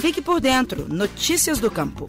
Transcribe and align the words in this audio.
Fique 0.00 0.22
por 0.22 0.40
dentro. 0.40 0.88
Notícias 0.88 1.58
do 1.58 1.70
Campo. 1.70 2.08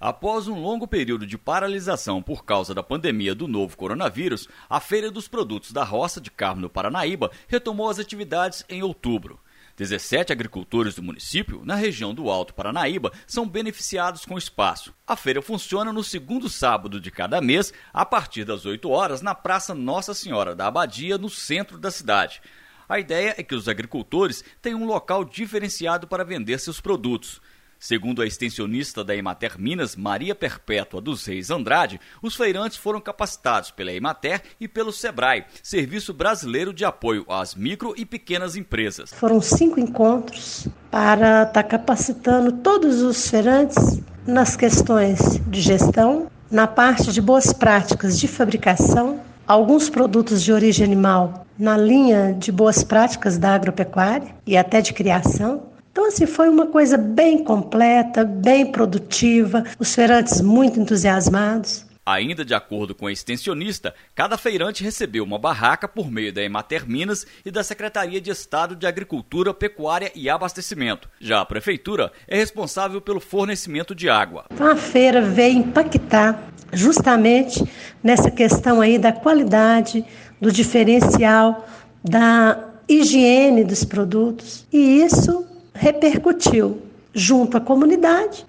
Após 0.00 0.48
um 0.48 0.60
longo 0.60 0.88
período 0.88 1.24
de 1.24 1.38
paralisação 1.38 2.20
por 2.20 2.44
causa 2.44 2.74
da 2.74 2.82
pandemia 2.82 3.32
do 3.32 3.46
novo 3.46 3.76
coronavírus, 3.76 4.48
a 4.68 4.80
Feira 4.80 5.08
dos 5.08 5.28
Produtos 5.28 5.70
da 5.70 5.84
Roça 5.84 6.20
de 6.20 6.32
Carmo 6.32 6.62
no 6.62 6.68
Paranaíba 6.68 7.30
retomou 7.46 7.88
as 7.88 8.00
atividades 8.00 8.64
em 8.68 8.82
outubro. 8.82 9.38
17 9.76 10.32
agricultores 10.32 10.96
do 10.96 11.02
município, 11.02 11.62
na 11.64 11.76
região 11.76 12.12
do 12.12 12.28
Alto 12.28 12.52
Paranaíba, 12.52 13.12
são 13.24 13.46
beneficiados 13.46 14.24
com 14.24 14.36
espaço. 14.36 14.92
A 15.06 15.14
feira 15.14 15.40
funciona 15.40 15.92
no 15.92 16.02
segundo 16.02 16.48
sábado 16.48 17.00
de 17.00 17.10
cada 17.12 17.40
mês, 17.40 17.72
a 17.92 18.04
partir 18.04 18.44
das 18.44 18.66
8 18.66 18.90
horas, 18.90 19.22
na 19.22 19.34
Praça 19.34 19.76
Nossa 19.76 20.12
Senhora 20.12 20.56
da 20.56 20.66
Abadia, 20.66 21.16
no 21.16 21.30
centro 21.30 21.78
da 21.78 21.90
cidade. 21.92 22.40
A 22.88 23.00
ideia 23.00 23.34
é 23.36 23.42
que 23.42 23.54
os 23.54 23.68
agricultores 23.68 24.44
tenham 24.62 24.82
um 24.82 24.86
local 24.86 25.24
diferenciado 25.24 26.06
para 26.06 26.24
vender 26.24 26.58
seus 26.58 26.80
produtos. 26.80 27.40
Segundo 27.78 28.22
a 28.22 28.26
extensionista 28.26 29.04
da 29.04 29.14
Emater 29.14 29.60
Minas, 29.60 29.94
Maria 29.94 30.34
Perpétua 30.34 31.00
dos 31.00 31.26
Reis 31.26 31.50
Andrade, 31.50 32.00
os 32.22 32.34
feirantes 32.34 32.78
foram 32.78 33.00
capacitados 33.00 33.70
pela 33.70 33.92
Emater 33.92 34.42
e 34.58 34.66
pelo 34.66 34.92
SEBRAE, 34.92 35.44
Serviço 35.62 36.14
Brasileiro 36.14 36.72
de 36.72 36.84
Apoio 36.84 37.26
às 37.28 37.54
Micro 37.54 37.92
e 37.96 38.06
Pequenas 38.06 38.56
Empresas. 38.56 39.12
Foram 39.12 39.42
cinco 39.42 39.78
encontros 39.78 40.66
para 40.90 41.42
estar 41.42 41.52
tá 41.52 41.62
capacitando 41.62 42.50
todos 42.52 43.02
os 43.02 43.28
feirantes 43.28 44.00
nas 44.26 44.56
questões 44.56 45.38
de 45.46 45.60
gestão, 45.60 46.30
na 46.50 46.66
parte 46.66 47.12
de 47.12 47.20
boas 47.20 47.52
práticas 47.52 48.18
de 48.18 48.26
fabricação, 48.26 49.20
alguns 49.46 49.88
produtos 49.88 50.42
de 50.42 50.52
origem 50.52 50.84
animal 50.84 51.46
na 51.58 51.76
linha 51.76 52.34
de 52.38 52.50
boas 52.52 52.82
práticas 52.82 53.38
da 53.38 53.54
agropecuária 53.54 54.28
e 54.46 54.56
até 54.56 54.80
de 54.80 54.92
criação 54.92 55.62
então, 55.96 56.08
assim, 56.08 56.26
foi 56.26 56.50
uma 56.50 56.66
coisa 56.66 56.98
bem 56.98 57.42
completa, 57.42 58.22
bem 58.22 58.70
produtiva, 58.70 59.64
os 59.78 59.94
feirantes 59.94 60.42
muito 60.42 60.78
entusiasmados. 60.78 61.86
Ainda 62.06 62.44
de 62.44 62.54
acordo 62.54 62.94
com 62.94 63.08
a 63.08 63.12
extensionista, 63.12 63.92
cada 64.14 64.38
feirante 64.38 64.84
recebeu 64.84 65.24
uma 65.24 65.40
barraca 65.40 65.88
por 65.88 66.08
meio 66.08 66.32
da 66.32 66.40
Emater 66.40 66.88
Minas 66.88 67.26
e 67.44 67.50
da 67.50 67.64
Secretaria 67.64 68.20
de 68.20 68.30
Estado 68.30 68.76
de 68.76 68.86
Agricultura, 68.86 69.52
Pecuária 69.52 70.12
e 70.14 70.30
Abastecimento. 70.30 71.08
Já 71.20 71.40
a 71.40 71.44
Prefeitura 71.44 72.12
é 72.28 72.36
responsável 72.36 73.00
pelo 73.00 73.18
fornecimento 73.18 73.92
de 73.92 74.08
água. 74.08 74.44
Então 74.52 74.68
a 74.68 74.76
feira 74.76 75.20
veio 75.20 75.58
impactar 75.58 76.40
justamente 76.72 77.64
nessa 78.00 78.30
questão 78.30 78.80
aí 78.80 79.00
da 79.00 79.10
qualidade, 79.10 80.04
do 80.40 80.52
diferencial, 80.52 81.66
da 82.04 82.68
higiene 82.88 83.64
dos 83.64 83.84
produtos. 83.84 84.64
E 84.72 85.02
isso 85.02 85.44
repercutiu 85.74 86.80
junto 87.12 87.56
à 87.56 87.60
comunidade 87.60 88.46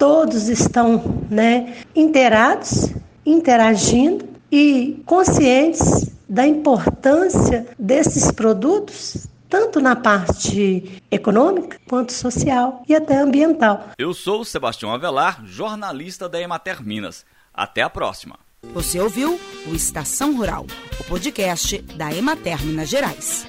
todos 0.00 0.48
estão 0.48 1.22
né, 1.30 1.76
inteirados, 1.94 2.90
interagindo 3.24 4.26
e 4.50 5.02
conscientes 5.04 6.10
da 6.26 6.46
importância 6.46 7.66
desses 7.78 8.32
produtos 8.32 9.28
tanto 9.48 9.80
na 9.80 9.96
parte 9.96 11.00
econômica 11.10 11.76
quanto 11.88 12.12
social 12.12 12.82
e 12.88 12.94
até 12.94 13.18
ambiental. 13.18 13.90
Eu 13.98 14.14
sou 14.14 14.44
Sebastião 14.44 14.94
Avelar, 14.94 15.44
jornalista 15.44 16.28
da 16.28 16.40
Emater 16.40 16.82
Minas. 16.82 17.26
Até 17.52 17.82
a 17.82 17.90
próxima. 17.90 18.38
Você 18.72 19.00
ouviu 19.00 19.40
o 19.66 19.74
Estação 19.74 20.36
Rural, 20.36 20.66
o 21.00 21.04
podcast 21.04 21.78
da 21.96 22.14
Emater 22.14 22.64
Minas 22.64 22.88
Gerais. 22.88 23.48